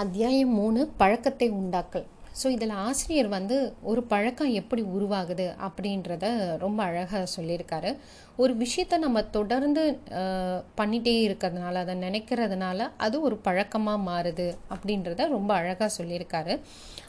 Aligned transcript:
அத்தியாயம் 0.00 0.52
மூணு 0.58 0.80
பழக்கத்தை 1.00 1.46
உண்டாக்கல். 1.60 2.04
ஸோ 2.40 2.46
இதில் 2.54 2.74
ஆசிரியர் 2.84 3.28
வந்து 3.34 3.56
ஒரு 3.90 4.02
பழக்கம் 4.12 4.52
எப்படி 4.60 4.82
உருவாகுது 4.96 5.46
அப்படின்றத 5.66 6.24
ரொம்ப 6.62 6.80
அழகாக 6.90 7.24
சொல்லியிருக்காரு. 7.34 7.90
ஒரு 8.42 8.52
விஷயத்த 8.62 8.98
நம்ம 9.04 9.22
தொடர்ந்து 9.36 9.82
பண்ணிகிட்டே 10.80 10.80
பண்ணிட்டே 10.80 11.14
இருக்கிறதுனால 11.26 11.82
அதை 11.84 11.96
நினைக்கிறதுனால 12.06 12.88
அது 13.06 13.18
ஒரு 13.28 13.38
பழக்கமாக 13.48 14.04
மாறுது 14.08 14.48
அப்படின்றத 14.74 15.28
ரொம்ப 15.36 15.52
அழகாக 15.60 15.90
சொல்லியிருக்காரு. 15.98 16.56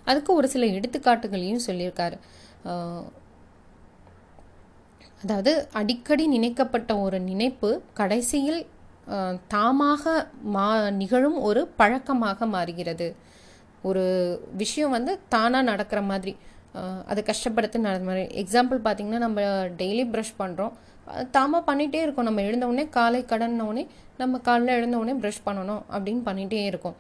அதுக்கு 0.09 0.33
ஒரு 0.41 0.49
சில 0.55 0.71
எடுத்துக்காட்டுகளையும் 0.77 1.65
சொல்லியிருக்காரு. 1.69 2.19
அதாவது 5.23 5.51
அடிக்கடி 5.79 6.23
நினைக்கப்பட்ட 6.35 6.91
ஒரு 7.05 7.17
நினைப்பு 7.31 7.69
கடைசியில் 7.99 8.61
தாமாக 9.53 10.13
மா 10.55 10.65
நிகழும் 11.01 11.37
ஒரு 11.49 11.61
பழக்கமாக 11.79 12.45
மாறுகிறது. 12.55 13.07
ஒரு 13.89 14.03
விஷயம் 14.61 14.95
வந்து 14.97 15.13
தானாக 15.35 15.69
நடக்கிற 15.71 16.01
மாதிரி 16.11 16.33
அதை 17.11 17.21
கஷ்டப்படுத்து 17.29 17.85
நடந்த 17.87 18.07
மாதிரி. 18.09 18.25
எக்ஸாம்பிள் 18.41 18.79
பார்த்திங்கன்னா 18.85 19.21
நம்ம 19.27 19.41
டெய்லி 19.81 20.03
ப்ரஷ் 20.13 20.37
பண்ணுறோம் 20.41 20.73
தாமாக 21.35 21.61
பண்ணிகிட்டே 21.69 22.01
இருக்கோம். 22.03 22.27
நம்ம 22.29 22.41
எழுந்தவுடனே 22.49 22.85
காலை 22.97 23.21
கடன 23.31 23.55
நம்ம 24.21 24.39
காலைல 24.47 24.75
எழுந்தவுடனே 24.79 25.13
ப்ரஷ் 25.21 25.45
பண்ணணும் 25.45 25.81
அப்படின்னு 25.95 26.21
பண்ணிகிட்டே 26.27 26.59
இருக்கோம். 26.71 26.95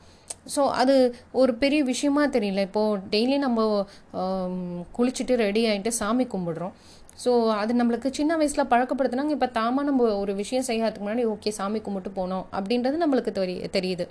ஸோ 0.53 0.61
அது 0.81 0.95
ஒரு 1.41 1.51
பெரிய 1.63 1.81
விஷயமா 1.89 2.23
தெரியல. 2.35 2.61
இப்போது 2.67 3.01
டெய்லி 3.13 3.37
நம்ம 3.45 3.59
குளிச்சுட்டு 4.97 5.33
ரெடி 5.45 5.61
ஆகிட்டு 5.71 5.91
சாமி 5.99 6.25
கும்பிடுறோம். 6.33 6.73
ஸோ 7.23 7.31
அது 7.61 7.71
நம்மளுக்கு 7.79 8.09
சின்ன 8.19 8.35
வயசில் 8.41 8.69
பழக்கப்படுத்தினாங்க. 8.73 9.33
இப்போ 9.37 9.47
தாமாக 9.59 9.87
நம்ம 9.89 10.07
ஒரு 10.23 10.33
விஷயம் 10.41 10.67
செய்யறதுக்கு 10.69 11.05
முன்னாடி 11.07 11.25
ஓகே 11.33 11.51
சாமி 11.59 11.79
கும்பிட்டு 11.87 12.11
போனோம். 12.19 12.45
அப்படின்றது 12.57 12.97
நம்மளுக்கு 13.03 13.31
தெரி 13.39 13.55
தெரியுது. 13.77 14.07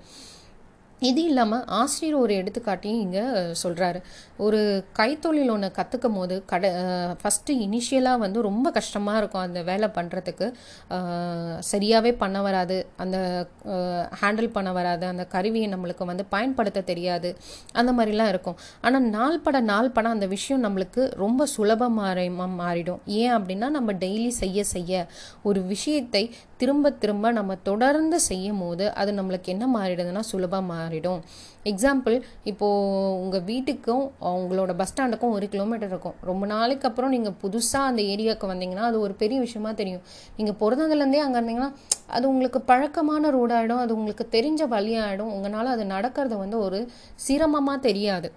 இது 1.08 1.20
இல்லாமல் 1.28 1.64
ஆசிரியர் 1.80 2.16
ஒரு 2.22 2.32
எடுத்துக்காட்டியும் 2.40 3.02
இங்கே 3.04 3.22
சொல்கிறாரு 3.62 4.00
ஒரு 4.46 4.58
கைத்தொழில் 4.98 5.52
ஒன்று 5.54 5.68
கற்றுக்கும் 5.78 6.16
போது 6.18 6.34
கட 6.52 6.64
ஃபஸ்ட்டு 7.20 7.56
இனிஷியலாக 7.66 8.22
வந்து 8.24 8.38
ரொம்ப 8.48 8.66
கஷ்டமாக 8.78 9.20
இருக்கும் 9.20 9.44
அந்த 9.46 9.60
வேலை 9.70 9.88
பண்ணுறதுக்கு 9.96 10.46
சரியாகவே 11.70 12.12
பண்ண 12.22 12.38
வராது. 12.46 12.78
அந்த 13.04 13.16
ஹேண்டில் 14.20 14.50
பண்ண 14.56 14.70
வராது. 14.78 15.04
அந்த 15.12 15.24
கருவியை 15.34 15.68
நம்மளுக்கு 15.74 16.04
வந்து 16.12 16.26
பயன்படுத்த 16.34 16.84
தெரியாது. 16.92 17.30
அந்த 17.80 17.90
மாதிரிலாம் 17.98 18.30
இருக்கும். 18.34 18.58
ஆனால் 18.86 19.08
நாள் 19.16 19.42
பட 19.46 19.60
நாள் 19.72 19.94
பட 19.96 20.08
அந்த 20.16 20.28
விஷயம் 20.36 20.64
நம்மளுக்கு 20.66 21.02
ரொம்ப 21.24 21.46
சுலபமாக 21.56 22.28
மாறிடும். 22.62 23.02
ஏன் 23.22 23.34
அப்படின்னா 23.38 23.68
நம்ம 23.78 23.90
டெய்லி 24.04 24.30
செய்ய 24.42 24.64
செய்ய 24.74 25.06
ஒரு 25.48 25.60
விஷயத்தை 25.74 26.24
திரும்ப 26.60 26.90
திரும்ப 27.02 27.30
நம்ம 27.38 27.52
தொடர்ந்து 27.68 28.18
செய்யும் 28.28 28.60
போது 28.62 28.84
அது 29.00 29.10
நம்மளுக்கு 29.18 29.52
என்ன 29.54 29.66
மாறிடுதுன்னா 29.76 30.22
சுலபமாக 30.30 30.68
மாறிடும். 30.72 31.20
எக்ஸாம்பிள் 31.70 32.16
இப்போது 32.50 33.14
உங்கள் 33.22 33.44
வீட்டுக்கும் 33.50 34.04
உங்களோட 34.32 34.72
பஸ் 34.80 34.90
ஸ்டாண்டுக்கும் 34.92 35.34
ஒரு 35.36 35.46
கிலோமீட்டர் 35.54 35.90
இருக்கும். 35.92 36.16
ரொம்ப 36.30 36.44
நாளைக்கு 36.54 36.88
அப்புறம் 36.90 37.14
நீங்கள் 37.16 37.36
புதுசாக 37.42 37.90
அந்த 37.90 38.02
ஏரியாவுக்கு 38.12 38.50
வந்தீங்கன்னா 38.52 38.86
அது 38.90 39.00
ஒரு 39.06 39.16
பெரிய 39.22 39.38
விஷயமா 39.46 39.72
தெரியும். 39.80 40.04
நீங்கள் 40.38 40.58
பிறந்ததுலேருந்தே 40.62 41.22
அங்கே 41.26 41.38
இருந்தீங்கன்னா 41.40 41.70
அது 42.16 42.24
உங்களுக்கு 42.32 42.62
பழக்கமான 42.72 43.30
ரோடாகிடும் 43.38 43.82
அது 43.84 43.94
உங்களுக்கு 43.98 44.26
தெரிஞ்ச 44.36 44.62
வழியாகிடும் 44.76 45.32
உங்களால் 45.36 45.74
அது 45.76 45.86
நடக்கிறது 45.96 46.38
வந்து 46.44 46.58
ஒரு 46.66 46.80
சிரமமாக 47.26 47.84
தெரியாது. 47.88 48.30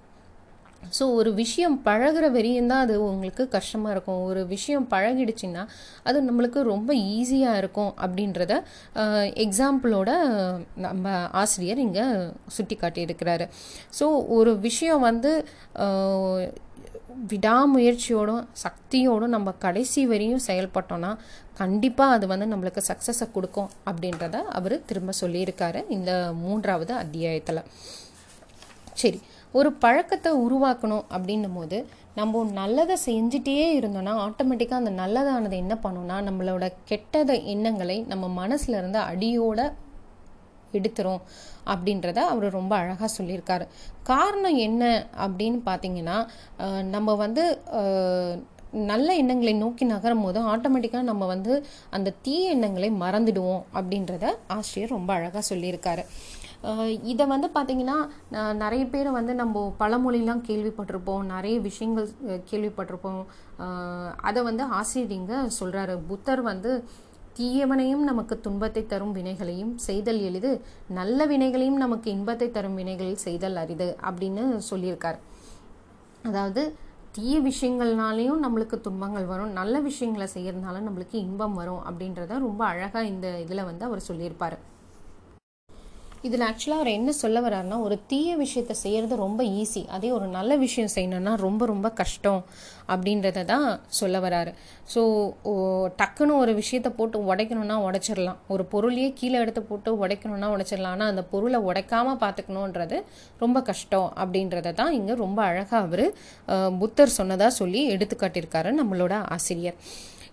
ஸோ 0.98 1.04
ஒரு 1.20 1.34
விஷயம் 1.34 1.76
பழகுற 1.86 2.26
வரையும் 2.32 2.72
தான் 2.72 2.84
அது 2.86 2.96
உங்களுக்கு 3.04 3.44
கஷ்டமாக 3.50 3.94
இருக்கும். 3.96 4.22
ஒரு 4.24 4.42
விஷயம் 4.48 4.88
பழகிடுச்சின்னா 4.92 5.64
அது 6.04 6.20
நம்மளுக்கு 6.22 6.62
ரொம்ப 6.64 6.94
ஈஸியாக 6.94 7.58
இருக்கும் 7.58 7.94
அப்படின்றத 8.02 8.54
எக்ஸாம்பிளோட 9.46 10.12
நம்ம 10.76 11.16
ஆசிரியர் 11.44 11.78
இங்கே 11.78 12.06
சுட்டி 12.48 12.78
காட்டியிருக்கிறாரு 12.82 13.48
ஸோ 14.00 14.08
ஒரு 14.30 14.54
விஷயம் 14.60 15.02
வந்து 15.02 15.32
விடாமுயற்சியோடும் 17.32 18.46
சக்தியோடும் 18.64 19.34
நம்ம 19.36 19.50
கடைசி 19.66 20.02
வரையும் 20.06 20.46
செயல்பட்டோன்னா 20.48 21.12
கண்டிப்பாக 21.54 22.16
அது 22.16 22.26
வந்து 22.28 22.46
நம்மளுக்கு 22.46 22.82
சக்ஸஸை 22.88 23.28
கொடுக்கும் 23.32 23.70
அப்படின்றத 23.90 24.38
அவர் 24.60 24.76
திரும்ப 24.86 25.14
சொல்லியிருக்காரு 25.22 25.82
இந்த 25.90 26.12
மூன்றாவது 26.34 26.94
அத்தியாயத்தில். 26.94 27.62
சரி. 28.94 29.20
ஒரு 29.58 29.70
பழக்கத்தை 29.84 30.32
உருவாக்கணும் 30.46 31.06
அப்படின்னும் 31.16 31.58
போது 31.58 31.78
நம்ம 32.20 32.44
நல்லதை 32.60 32.96
செஞ்சுட்டே 33.06 33.56
இருந்தோம்னா 33.80 34.14
ஆட்டோமேட்டிக்காக 34.26 34.82
அந்த 34.82 34.94
நல்லதானது 35.02 35.58
என்ன 35.64 35.76
பண்ணோம்னா 35.84 36.18
நம்மளோட 36.28 36.66
கெட்டத 36.92 37.32
எண்ணங்களை 37.54 37.98
நம்ம 38.12 38.30
மனசுல 38.42 38.78
இருந்து 38.82 39.00
அடியோட 39.12 39.60
எடுத்துரும் 40.78 41.22
அப்படின்றத 41.72 42.20
அவர் 42.32 42.58
ரொம்ப 42.60 42.74
அழகாக 42.82 43.10
சொல்லியிருக்காரு. 43.18 43.66
காரணம் 44.12 44.58
என்ன 44.68 44.84
அப்படின்னு 45.26 45.60
பார்த்தீங்கன்னா 45.70 46.18
நம்ம 46.96 47.16
வந்து 47.24 47.44
நல்ல 48.92 49.08
எண்ணங்களை 49.22 49.54
நோக்கி 49.64 49.86
நகரும் 49.86 50.24
போது 50.26 50.40
ஆட்டோமேட்டிக்காக 50.52 51.10
நம்ம 51.10 51.24
வந்து 51.34 51.56
அந்த 51.98 52.14
தீய 52.26 52.54
எண்ணங்களை 52.54 52.90
மறந்துடுவோம் 53.04 53.64
அப்படின்றத 53.80 54.26
ஆசிரியர் 54.58 54.96
ரொம்ப 54.98 55.12
அழகாக 55.18 55.44
சொல்லியிருக்காரு. 55.50 56.06
இதை 57.12 57.26
வந்து 57.34 57.48
பார்த்தீங்கன்னா 57.56 57.96
நிறைய 58.64 58.84
பேர் 58.92 59.10
வந்து 59.18 59.34
நம்ம 59.42 59.64
பழமொழிலாம் 59.80 60.44
கேள்விப்பட்டிருப்போம். 60.50 61.24
நிறைய 61.34 61.56
விஷயங்கள் 61.70 62.08
கேள்விப்பட்டிருப்போம். 62.52 63.24
அதை 64.30 64.42
வந்து 64.50 64.66
ஆசிரியங்க 64.80 65.34
சொல்கிறாரு 65.60 65.96
புத்தர் 66.12 66.44
வந்து 66.52 66.72
தீயவனையும் 67.38 68.06
நமக்கு 68.10 68.36
துன்பத்தை 68.46 68.82
தரும் 68.94 69.14
வினைகளையும் 69.20 69.74
செய்தல் 69.88 70.22
எளிது 70.30 70.52
நல்ல 71.00 71.26
வினைகளையும் 71.32 71.80
நமக்கு 71.84 72.08
இன்பத்தை 72.16 72.48
தரும் 72.58 72.80
வினைகளில் 72.82 73.24
செய்தல் 73.28 73.62
அரிது 73.62 73.88
அப்படின்னு 74.08 74.44
சொல்லியிருக்கார். 74.72 75.20
அதாவது 76.30 76.64
தீய 77.16 77.34
விஷயங்கள்னாலையும் 77.48 78.44
நம்மளுக்கு 78.44 78.78
துன்பங்கள் 78.86 79.32
வரும். 79.32 79.52
நல்ல 79.60 79.76
விஷயங்களை 79.88 80.28
செய்யறதுனால 80.36 80.84
நம்மளுக்கு 80.88 81.18
இன்பம் 81.26 81.58
வரும் 81.62 81.82
அப்படின்றத 81.90 82.38
ரொம்ப 82.48 82.62
அழகாக 82.74 83.12
இந்த 83.14 83.28
இதில் 83.46 83.68
வந்து 83.70 83.86
அவர் 83.90 84.08
சொல்லியிருப்பார். 84.10 84.58
இதில் 86.28 86.46
ஆக்சுவலாக 86.50 86.80
அவர் 86.82 86.90
என்ன 86.98 87.12
சொல்ல 87.22 87.38
வர்றாருன்னா 87.46 87.78
ஒரு 87.86 87.96
தீய 88.12 88.36
விஷயத்தை 88.42 88.76
செய்கிறது 88.84 89.16
ரொம்ப 89.24 89.42
ஈஸி 89.62 89.82
அதே 89.96 90.10
ஒரு 90.18 90.28
நல்ல 90.36 90.56
விஷயம் 90.64 90.92
செய்யணும்னா 90.94 91.34
ரொம்ப 91.46 91.66
ரொம்ப 91.72 91.88
கஷ்டம் 92.02 92.42
அப்படின்றத 92.94 93.44
தான் 93.52 93.66
சொல்ல 94.00 94.20
வராரு 94.26 94.52
ஸோ 94.94 95.02
டக்குன்னு 96.00 96.34
ஒரு 96.44 96.54
விஷயத்தை 96.62 96.92
போட்டு 97.00 97.18
உடைக்கணும்னா 97.32 97.78
உடைச்சிடலாம். 97.88 98.40
ஒரு 98.54 98.64
பொருளையே 98.74 99.10
கீழே 99.20 99.38
எடுத்து 99.44 99.64
போட்டு 99.72 99.92
உடைக்கணும்னா 100.04 100.50
உடைச்சிடலாம். 100.56 100.96
ஆனால் 100.98 101.12
அந்த 101.14 101.24
பொருளை 101.34 101.62
உடைக்காமல் 101.70 102.22
பார்த்துக்கணுன்றது 102.24 103.00
ரொம்ப 103.44 103.58
கஷ்டம் 103.72 104.10
அப்படின்றத 104.24 104.74
தான் 104.82 104.96
இங்கே 105.00 105.16
ரொம்ப 105.26 105.40
அழகாக 105.50 105.82
அவர் 105.86 106.06
புத்தர் 106.82 107.18
சொன்னதாக 107.20 107.54
சொல்லி 107.62 107.84
எடுத்துக்காட்டியிருக்காரு 107.96 108.72
நம்மளோட 108.82 109.16
ஆசிரியர். 109.38 109.78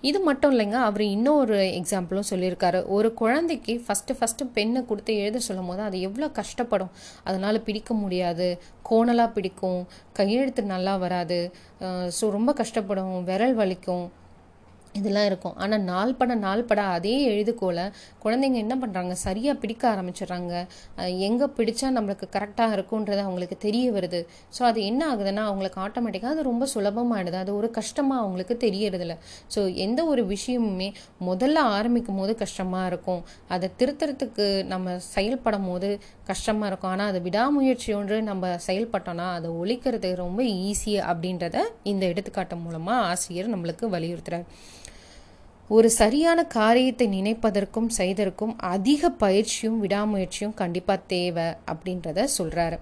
இது 0.09 0.19
மட்டும் 0.29 0.53
இல்லைங்க 0.55 0.79
அவர் 0.89 1.05
இன்னொரு 1.15 1.57
எக்ஸாம்பிளும் 1.81 2.29
சொல்லியிருக்காரு. 2.31 2.79
ஒரு 2.97 3.09
குழந்தைக்கு 3.21 3.73
ஃபஸ்ட்டு 3.87 4.17
ஃபஸ்ட்டு 4.19 4.47
பெண்ணை 4.57 4.81
கொடுத்து 4.91 5.15
எழுத 5.23 5.41
சொல்லும் 5.47 5.69
போது 5.71 5.83
அது 5.89 5.97
எவ்வளோ 6.09 6.29
கஷ்டப்படும். 6.41 6.93
அதனால் 7.29 7.65
பிடிக்க 7.67 7.95
முடியாது. 8.03 8.49
கோணலாக 8.91 9.35
பிடிக்கும். 9.37 9.83
கையெழுத்து 10.21 10.63
நல்லா 10.75 10.95
வராது. 11.05 11.41
ஸோ 12.19 12.31
ரொம்ப 12.39 12.55
கஷ்டப்படும். 12.63 13.13
விரல் 13.29 13.59
வலிக்கும். 13.61 14.07
இதெல்லாம் 14.99 15.27
இருக்கும். 15.31 15.57
ஆனால் 15.63 15.83
நாள் 15.91 16.13
பட 16.21 16.35
நாள் 16.45 16.63
பட 16.69 16.81
அதே 16.95 17.15
எழுதுகோலை 17.33 17.85
குழந்தைங்க 18.23 18.59
என்ன 18.65 18.75
பண்ணுறாங்க 18.83 19.15
சரியாக 19.25 19.55
பிடிக்க 19.63 19.83
ஆரம்பிச்சிடுறாங்க. 19.93 20.53
எங்கே 21.29 21.47
பிடிச்சா 21.59 21.89
நம்மளுக்கு 21.97 22.27
கரெக்டாக 22.37 22.77
இருக்குன்றது 22.77 23.21
அவங்களுக்கு 23.27 23.57
தெரிய 23.67 23.87
வருது. 23.97 24.21
ஸோ 24.57 24.63
அது 24.71 24.81
என்ன 24.91 25.03
ஆகுதுன்னா 25.11 25.45
அவங்களுக்கு 25.51 25.81
ஆட்டோமேட்டிக்காக 25.87 26.35
அது 26.37 26.45
ரொம்ப 26.51 26.67
சுலபமாயிடுது. 26.75 27.39
அது 27.45 27.53
ஒரு 27.61 27.71
கஷ்டமாக 27.79 28.23
அவங்களுக்கு 28.25 28.57
தெரியறதில்ல. 28.67 29.17
ஸோ 29.57 29.63
எந்த 29.87 30.01
ஒரு 30.13 30.25
விஷயமுமே 30.35 30.89
முதல்ல 31.29 31.65
ஆரம்பிக்கும் 31.77 32.21
போது 32.23 32.35
கஷ்டமாக 32.43 32.91
இருக்கும். 32.93 33.23
அதை 33.57 33.69
திருத்தறதுக்கு 33.83 34.49
நம்ம 34.73 34.97
செயல்படும் 35.15 35.69
போது 35.71 35.91
கஷ்டமாக 36.33 36.69
இருக்கும். 36.71 36.93
ஆனால் 36.95 37.11
அது 37.13 37.21
விடாமுயற்சி 37.29 37.91
ஒன்று 38.01 38.19
நம்ம 38.31 38.53
செயல்பட்டோம்னா 38.69 39.29
அதை 39.39 39.49
ஒழிக்கிறது 39.63 40.11
ரொம்ப 40.25 40.41
ஈஸி 40.69 40.93
அப்படின்றத 41.11 41.57
இந்த 41.93 42.05
எடுத்துக்காட்டு 42.13 42.59
மூலமாக 42.67 43.07
ஆசிரியர் 43.13 43.55
நம்மளுக்கு 43.55 43.87
வலியுறுத்துகிறார் 43.97 44.47
ஒரு 45.71 45.89
சரியான 45.93 46.41
காரியத்தை 46.53 47.07
நினைப்பதற்கும் 47.09 47.91
செய்தற்கும் 47.97 48.55
அதிக 48.69 49.11
பயிற்சியும் 49.19 49.77
விடாமுயற்சியும் 49.81 50.55
கண்டிப்பாக 50.55 51.05
தேவை 51.07 51.45
அப்படின்றத 51.67 52.25
சொல்கிறாரு 52.37 52.79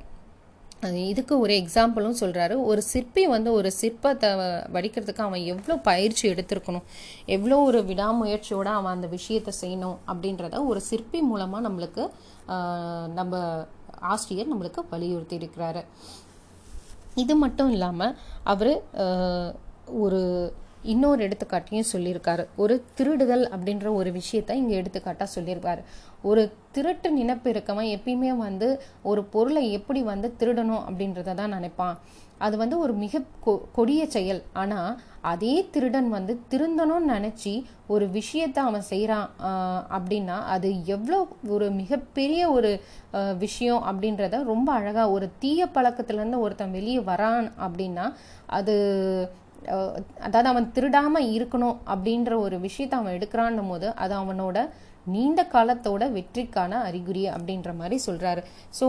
இதுக்கு 1.03 1.35
ஒரு 1.39 1.53
எக்ஸாம்பிளும் 1.55 2.19
சொல்கிறாரு 2.21 2.55
ஒரு 2.65 2.83
சிற்பி 2.83 3.23
வந்து 3.27 3.51
ஒரு 3.53 3.71
சிற்பத்தை 3.79 4.29
வடிக்கிறதுக்கு 4.73 5.23
அவன் 5.23 5.45
எவ்வளோ 5.45 5.77
பயிற்சி 5.83 6.25
எடுத்திருக்கணும் 6.29 6.87
எவ்வளோ 7.27 7.59
ஒரு 7.63 7.81
விடாமுயற்சியோடு 7.85 8.71
அவன் 8.75 8.95
அந்த 8.95 9.09
விஷயத்தை 9.09 9.53
செய்யணும் 9.61 9.99
அப்படின்றத 10.07 10.61
ஒரு 10.65 10.83
சிற்பி 10.83 11.21
மூலமாக 11.23 11.65
நம்மளுக்கு 11.69 12.05
நம்ம 13.15 13.43
ஆசிரியர் 14.09 14.51
நம்மளுக்கு 14.53 14.85
வலியுறுத்தி 14.91 15.37
இருக்கிறாரு 15.37 15.83
இது 17.17 17.37
மட்டும் 17.37 17.71
இல்லாமல் 17.71 18.17
அவர் 18.45 18.73
ஒரு 19.99 20.23
இன்னொரு 20.93 21.21
எடுத்துக்காட்டையும் 21.27 21.91
சொல்லியிருக்காரு. 21.93 22.45
ஒரு 22.63 22.75
திருடுதல் 22.99 23.45
அப்படின்ற 23.55 23.89
ஒரு 24.01 24.13
விஷயத்த 24.19 24.61
இங்கே 24.63 24.79
எடுத்துக்காட்டாக 24.81 25.35
சொல்லியிருக்காரு. 25.37 25.83
ஒரு 26.31 26.43
திருட்டு 26.77 27.11
நினைப்பு 27.19 27.49
இருக்கவன் 27.55 27.91
எப்பயுமே 27.97 28.33
வந்து 28.47 28.69
ஒரு 29.11 29.23
பொருளை 29.35 29.65
எப்படி 29.79 30.01
வந்து 30.13 30.31
திருடணும் 30.41 30.87
அப்படின்றத 30.89 31.37
தான் 31.41 31.55
நினைப்பான். 31.57 31.97
அது 32.47 32.57
வந்து 32.63 32.77
ஒரு 32.85 32.93
மிக 33.05 33.23
கொ 33.45 33.53
கொடிய 33.77 34.03
செயல். 34.17 34.41
ஆனால் 34.63 34.91
அதே 35.31 35.55
திருடன் 35.75 36.09
வந்து 36.17 36.33
திருந்தணும்னு 36.51 37.09
நினச்சி 37.15 37.53
ஒரு 37.95 38.05
விஷயத்தை 38.19 38.61
அவன் 38.69 38.87
செய்கிறான் 38.91 39.29
அப்படின்னா 39.97 40.37
அது 40.55 40.69
எவ்வளோ 40.97 41.19
ஒரு 41.57 41.67
மிகப்பெரிய 41.81 42.43
ஒரு 42.57 42.71
விஷயம் 43.45 43.83
அப்படின்றத 43.91 44.43
ரொம்ப 44.53 44.69
அழகாக 44.79 45.15
ஒரு 45.17 45.29
தீய 45.43 45.67
பழக்கத்துலேருந்து 45.77 46.43
ஒருத்தன் 46.45 46.77
வெளியே 46.79 47.03
வரான் 47.11 47.49
அப்படின்னா 47.67 48.07
அது 48.51 48.77
அதாவது 50.25 50.49
அவன் 50.53 50.73
திருடாமல் 50.73 51.31
இருக்கணும் 51.37 51.79
அப்படின்ற 51.93 52.33
ஒரு 52.45 52.59
விஷயத்த 52.67 53.01
அவன் 53.01 53.17
எடுக்கிறான்னும் 53.19 53.71
போது 53.73 53.89
அது 54.03 54.15
அவனோட 54.23 54.59
நீண்ட 55.07 55.41
காலத்தோட 55.53 56.05
வெற்றிக்கான 56.17 56.81
அறிகுறி 56.89 57.23
அப்படின்ற 57.35 57.71
மாதிரி 57.77 57.97
சொல்கிறாரு 58.07 58.43
ஸோ 58.79 58.87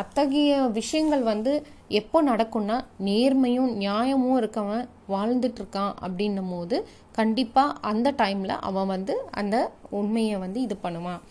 அத்தகைய 0.00 0.52
விஷயங்கள் 0.78 1.22
வந்து 1.32 1.52
எப்போ 2.00 2.18
நடக்கும்னா 2.22 2.76
நேர்மையும் 3.08 3.70
நியாயமும் 3.82 4.38
இருக்கவன் 4.40 4.84
வாழ்ந்துட்டு 5.14 5.60
இருக்கான் 5.62 5.92
அப்படின்னும் 6.06 6.50
போது 6.50 6.76
கண்டிப்பாக 7.18 7.78
அந்த 7.90 8.08
டைமில் 8.22 8.56
அவன் 8.68 8.90
வந்து 8.94 9.14
அந்த 9.40 9.56
உண்மையை 10.00 10.36
வந்து 10.44 10.60
இது 10.66 10.76
பண்ணுவான். 10.82 11.22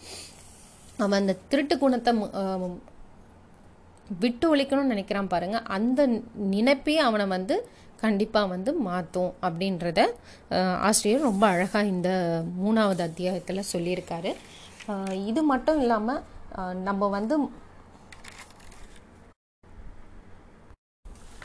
அவன் 1.04 1.19
அந்த 1.22 1.36
திருட்டு 1.51 1.75
குணத்தை 1.78 2.12
விட்டு 4.24 4.46
ஒழிக்கணும்னு 4.54 4.94
நினைக்கிறான் 4.94 5.31
பாருங்க. 5.34 5.57
அந்த 5.78 6.00
நினைப்பே 6.56 6.96
அவனை 7.07 7.25
வந்து 7.36 7.56
கண்டிப்பாக 8.01 8.51
வந்து 8.54 8.72
மாற்றும் 8.90 9.31
அப்படின்றத 9.48 10.00
ஆசிரியர் 10.90 11.28
ரொம்ப 11.30 11.46
அழகாக 11.54 11.92
இந்த 11.96 12.10
மூணாவது 12.63 13.01
அத்தியாயத்தில் 13.10 13.69
சொல்லியிருக்காரு. 13.74 14.34
இது 15.31 15.42
மட்டும் 15.54 15.81
இல்லாமல் 15.86 16.22
நம்ம 16.90 17.10
வந்து 17.18 17.36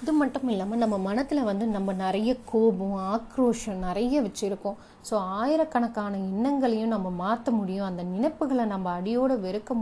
இது 0.02 0.12
மட்டும் 0.20 0.48
இல்லாமல் 0.52 0.80
நம்ம 0.82 0.96
மனத்தில் 1.06 1.48
வந்து 1.48 1.66
நம்ம 1.74 1.90
நிறைய 2.02 2.30
கோபம் 2.50 2.96
ஆக்ரோஷம் 3.12 3.84
நிறைய 3.86 4.22
வச்சுருக்கோம். 4.24 4.78
ஸோ 5.08 5.14
ஆயிரக்கணக்கான 5.38 6.18
எண்ணங்களையும் 6.30 6.94
நம்ம 6.94 7.10
மாற்ற 7.22 7.52
முடியும். 7.60 7.88
அந்த 7.90 8.02
நினைப்புகளை 8.14 8.64
நம்ம 8.74 8.90
அடியோடு 8.98 9.36
வெறுக்க 9.46 9.72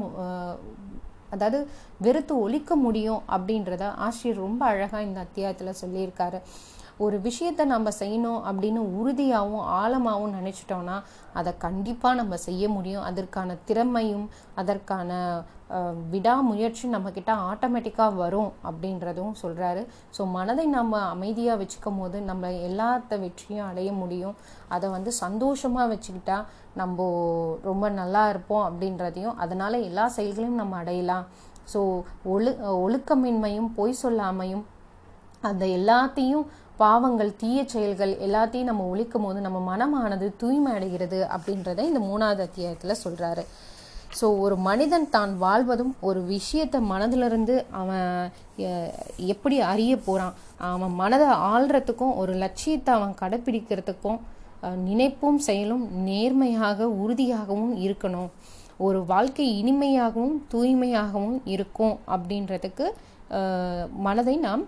அதாவது 1.33 1.59
வெறுத்து 1.99 2.35
ஒழிக்க 2.41 2.77
முடியும் 2.77 3.23
அப்படின்றத 3.29 3.85
ஆசிரியர் 4.07 4.43
ரொம்ப 4.47 4.63
அழகாக 4.67 5.03
இந்த 5.03 5.21
அத்தியாயத்தில் 5.21 5.81
சொல்லியிருக்காரு. 5.83 6.39
ஒரு 7.05 7.17
விஷயத்த 7.27 7.63
நம்ம 7.73 7.89
செய்யணும் 8.03 8.41
அப்படின்னு 8.49 8.81
உறுதியாகவும் 8.99 9.67
ஆழமாகவும் 9.81 10.37
நினச்சிட்டோன்னா 10.39 10.97
அதை 11.39 11.53
கண்டிப்பாக 11.65 12.19
நம்ம 12.21 12.35
செய்ய 12.47 12.65
முடியும். 12.77 13.07
அதற்கான 13.11 13.57
திறமையும் 13.69 14.27
அதற்கான 14.61 15.11
விடாமுயற்சி 16.13 16.87
நம்மக்கிட்ட 16.95 17.33
ஆட்டோமேட்டிக்காக 17.51 18.13
வரும் 18.23 18.51
அப்படின்றதும் 18.69 19.37
சொல்கிறாரு 19.43 19.83
ஸோ 20.17 20.23
மனதை 20.37 20.65
நம்ம 20.79 20.99
அமைதியாக 21.15 21.61
வச்சுக்கும் 21.61 22.01
போது 22.01 22.17
நம்ம 22.31 22.51
எல்லாத்த 22.69 23.19
வெற்றியும் 23.23 23.69
அடைய 23.71 23.91
முடியும். 24.01 24.35
அதை 24.75 24.89
வந்து 24.97 25.13
சந்தோஷமாக 25.23 25.87
வச்சுக்கிட்டா 25.93 26.39
நம்ம 26.81 27.07
ரொம்ப 27.69 27.89
நல்லா 28.01 28.25
இருப்போம் 28.33 28.67
அப்படின்றதையும் 28.69 29.39
அதனால் 29.45 29.85
எல்லா 29.89 30.05
செயல்களையும் 30.19 30.61
நம்ம 30.63 30.77
அடையலாம். 30.83 31.25
ஸோ 31.73 31.81
ஒழு 32.35 32.53
ஒழுக்கமின்மையும் 32.85 33.73
பொய் 33.79 34.01
சொல்லாமையும் 34.03 34.65
அந்த 35.49 35.65
எல்லாத்தையும் 35.79 36.47
பாவங்கள் 36.83 37.37
தீய 37.37 37.59
செயல்கள் 37.67 38.13
எல்லாத்தையும் 38.27 38.71
நம்ம 38.71 38.85
ஒழிக்கும் 38.95 39.25
போது 39.25 39.41
நம்ம 39.41 39.59
மனமானது 39.71 40.27
தூய்மை 40.37 40.73
அடைகிறது 40.73 41.19
அப்படின்றத 41.37 41.81
இந்த 41.81 42.01
மூணாவது 42.11 42.43
அத்தியாயத்தில் 42.43 43.01
சொல்கிறாரு 43.05 43.45
ஸோ 44.21 44.27
ஒரு 44.39 44.57
மனிதன் 44.67 45.07
தான் 45.11 45.33
வாழ்வதும் 45.39 45.93
ஒரு 46.01 46.21
விஷயத்தை 46.27 46.79
மனதிலிருந்து 46.91 47.55
அவன் 47.71 48.09
எப்படி 49.27 49.57
அறிய 49.73 49.93
போகிறான் 49.97 50.35
அவன் 50.73 50.95
மனதை 50.95 51.29
ஆள்றதுக்கும் 51.53 52.17
ஒரு 52.17 52.33
லட்சியத்தை 52.35 52.95
அவன் 52.95 53.19
கடைப்பிடிக்கிறதுக்கும் 53.21 54.21
நினைப்பும் 54.85 55.39
செயலும் 55.39 55.85
நேர்மையாக 56.03 56.89
உறுதியாகவும் 57.03 57.73
இருக்கணும். 57.87 58.29
ஒரு 58.79 58.99
வாழ்க்கை 59.05 59.47
இனிமையாகவும் 59.63 60.37
தூய்மையாகவும் 60.53 61.41
இருக்கும் 61.45 61.95
அப்படின்றதுக்கு 62.07 62.87
மனதை 63.99 64.37
நாம் 64.37 64.63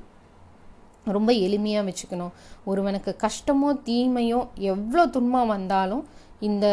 ரொம்ப 1.05 1.33
எளிமையாக 1.33 1.87
வச்சுக்கணும். 1.89 2.33
ஒருவனுக்கு 2.65 3.17
கஷ்டமோ 3.21 3.71
தீமையோ 3.89 4.49
எவ்வளோ 4.55 5.07
துன்பம் 5.07 5.49
வந்தாலும் 5.49 6.05
இந்த 6.41 6.67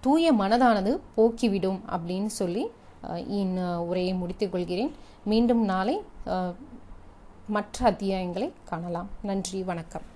தூய 0.00 0.32
மனதானது 0.32 0.98
போக்கிவிடும் 1.16 1.80
அப்படின்னு 1.96 2.26
சொல்லி 2.26 2.64
என் 3.26 3.58
உரையை 3.76 4.14
முடித்துக் 4.14 4.52
கொள்கிறேன். 4.52 4.92
மீண்டும் 5.24 5.64
நாளை 5.64 6.02
மற்ற 7.46 7.90
அத்தியாயங்களை 7.90 8.52
காணலாம். 8.64 9.08
நன்றி 9.22 9.62
வணக்கம். 9.62 10.12